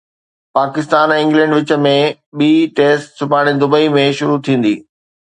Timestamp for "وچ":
1.57-1.75